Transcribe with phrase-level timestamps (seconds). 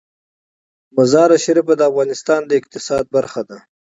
[0.95, 3.57] مزارشریف د افغانستان د اقتصاد برخه ده.